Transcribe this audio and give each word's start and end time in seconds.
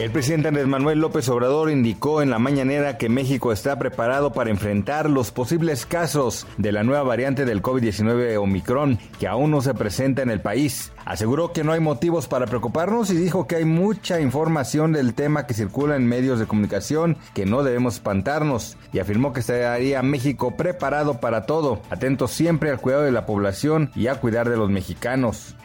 El 0.00 0.10
presidente 0.10 0.48
Andrés 0.48 0.66
Manuel 0.66 0.98
López 0.98 1.28
Obrador 1.28 1.70
indicó 1.70 2.22
en 2.22 2.30
la 2.30 2.38
mañanera 2.38 2.96
que 2.96 3.10
México 3.10 3.52
está 3.52 3.78
preparado 3.78 4.32
para 4.32 4.48
enfrentar 4.48 5.10
los 5.10 5.30
posibles 5.30 5.84
casos 5.84 6.46
de 6.56 6.72
la 6.72 6.82
nueva 6.82 7.02
variante 7.02 7.44
del 7.44 7.60
COVID-19 7.60 8.38
Omicron 8.38 8.98
que 9.18 9.28
aún 9.28 9.50
no 9.50 9.60
se 9.60 9.74
presenta 9.74 10.22
en 10.22 10.30
el 10.30 10.40
país. 10.40 10.90
Aseguró 11.04 11.52
que 11.52 11.64
no 11.64 11.72
hay 11.72 11.80
motivos 11.80 12.28
para 12.28 12.46
preocuparnos 12.46 13.10
y 13.10 13.16
dijo 13.16 13.46
que 13.46 13.56
hay 13.56 13.66
mucha 13.66 14.22
información 14.22 14.92
del 14.92 15.12
tema 15.12 15.46
que 15.46 15.52
circula 15.52 15.96
en 15.96 16.06
medios 16.06 16.38
de 16.38 16.46
comunicación 16.46 17.18
que 17.34 17.44
no 17.44 17.62
debemos 17.62 17.96
espantarnos 17.96 18.78
y 18.94 19.00
afirmó 19.00 19.34
que 19.34 19.40
estaría 19.40 20.02
México 20.02 20.56
preparado 20.56 21.20
para 21.20 21.44
todo, 21.44 21.82
atento 21.90 22.26
siempre 22.26 22.70
al 22.70 22.80
cuidado 22.80 23.02
de 23.02 23.12
la 23.12 23.26
población 23.26 23.90
y 23.94 24.06
a 24.06 24.14
cuidar 24.14 24.48
de 24.48 24.56
los 24.56 24.70
mexicanos. 24.70 25.56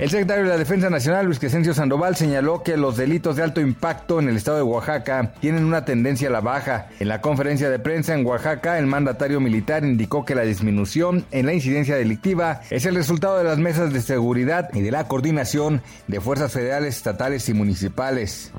El 0.00 0.08
secretario 0.08 0.44
de 0.44 0.48
la 0.48 0.56
Defensa 0.56 0.88
Nacional, 0.88 1.26
Luis 1.26 1.38
Crescencio 1.38 1.74
Sandoval, 1.74 2.16
señaló 2.16 2.62
que 2.62 2.78
los 2.78 2.96
delitos 2.96 3.36
de 3.36 3.42
alto 3.42 3.60
impacto 3.60 4.18
en 4.18 4.30
el 4.30 4.36
estado 4.38 4.56
de 4.56 4.62
Oaxaca 4.62 5.34
tienen 5.40 5.66
una 5.66 5.84
tendencia 5.84 6.28
a 6.28 6.32
la 6.32 6.40
baja. 6.40 6.86
En 7.00 7.08
la 7.08 7.20
conferencia 7.20 7.68
de 7.68 7.78
prensa 7.78 8.14
en 8.14 8.24
Oaxaca, 8.24 8.78
el 8.78 8.86
mandatario 8.86 9.40
militar 9.40 9.84
indicó 9.84 10.24
que 10.24 10.34
la 10.34 10.40
disminución 10.40 11.26
en 11.32 11.44
la 11.44 11.52
incidencia 11.52 11.96
delictiva 11.96 12.62
es 12.70 12.86
el 12.86 12.94
resultado 12.94 13.36
de 13.36 13.44
las 13.44 13.58
mesas 13.58 13.92
de 13.92 14.00
seguridad 14.00 14.70
y 14.72 14.80
de 14.80 14.90
la 14.90 15.06
coordinación 15.06 15.82
de 16.06 16.18
fuerzas 16.22 16.50
federales, 16.50 16.96
estatales 16.96 17.46
y 17.50 17.52
municipales. 17.52 18.52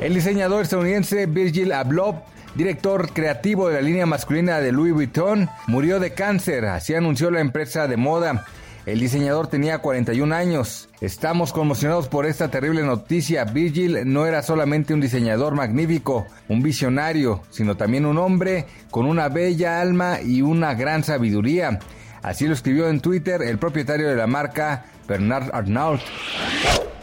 El 0.00 0.14
diseñador 0.14 0.62
estadounidense 0.62 1.26
Virgil 1.26 1.70
Abloh 1.70 2.22
director 2.54 3.10
creativo 3.12 3.68
de 3.68 3.74
la 3.74 3.80
línea 3.82 4.06
masculina 4.06 4.60
de 4.60 4.72
Louis 4.72 4.94
Vuitton, 4.94 5.50
murió 5.66 5.98
de 5.98 6.14
cáncer, 6.14 6.66
así 6.66 6.94
anunció 6.94 7.30
la 7.30 7.40
empresa 7.40 7.88
de 7.88 7.96
moda. 7.96 8.46
El 8.86 9.00
diseñador 9.00 9.46
tenía 9.46 9.78
41 9.78 10.34
años. 10.34 10.90
Estamos 11.00 11.54
conmocionados 11.54 12.08
por 12.08 12.26
esta 12.26 12.50
terrible 12.50 12.82
noticia. 12.82 13.44
Virgil 13.44 14.00
no 14.04 14.26
era 14.26 14.42
solamente 14.42 14.92
un 14.92 15.00
diseñador 15.00 15.54
magnífico, 15.54 16.26
un 16.48 16.62
visionario, 16.62 17.40
sino 17.50 17.76
también 17.78 18.04
un 18.04 18.18
hombre 18.18 18.66
con 18.90 19.06
una 19.06 19.30
bella 19.30 19.80
alma 19.80 20.20
y 20.20 20.42
una 20.42 20.74
gran 20.74 21.02
sabiduría. 21.02 21.78
Así 22.22 22.46
lo 22.46 22.52
escribió 22.52 22.88
en 22.88 23.00
Twitter 23.00 23.40
el 23.42 23.58
propietario 23.58 24.06
de 24.08 24.16
la 24.16 24.26
marca, 24.26 24.84
Bernard 25.08 25.50
Arnault. 25.54 26.02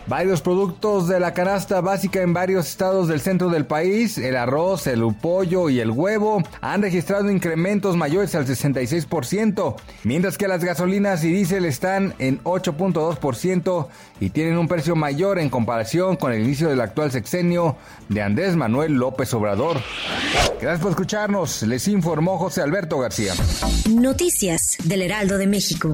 Varios 0.08 0.42
productos 0.42 1.08
de 1.08 1.20
la 1.20 1.34
canasta 1.34 1.80
básica 1.80 2.22
en 2.22 2.34
varios 2.34 2.68
estados 2.68 3.08
del 3.08 3.22
centro 3.22 3.50
del 3.50 3.66
país, 3.66 4.18
el 4.18 4.36
arroz, 4.36 4.88
el 4.88 5.02
pollo 5.16 5.70
y 5.70 5.80
el 5.80 5.92
huevo, 5.92 6.42
han 6.60 6.82
registrado 6.82 7.30
incrementos 7.30 7.96
mayores 7.96 8.34
al 8.36 8.48
66%, 8.48 9.76
mientras 10.04 10.38
que 10.38 10.48
las 10.48 10.64
gasolinas 10.64 11.24
y 11.24 11.32
diésel 11.32 11.66
están 11.66 12.14
en 12.20 12.44
8.2% 12.44 13.88
y 14.20 14.30
tienen 14.32 14.58
un 14.58 14.67
precio 14.67 14.95
mayor 14.95 15.40
en 15.40 15.50
comparación 15.50 16.16
con 16.16 16.34
el 16.34 16.42
inicio 16.42 16.70
del 16.70 16.82
actual 16.82 17.11
sexenio 17.11 17.78
de 18.10 18.22
Andrés 18.22 18.56
Manuel 18.56 18.94
López 18.94 19.34
Obrador. 19.34 19.82
Gracias 20.60 20.80
por 20.80 20.92
escucharnos, 20.92 21.64
les 21.64 21.88
informó 21.88 22.38
José 22.38 22.61
Alberto 22.61 23.00
García. 23.00 23.34
Noticias 23.90 24.78
del 24.84 25.04
Heraldo 25.04 25.38
de 25.38 25.48
México. 25.48 25.94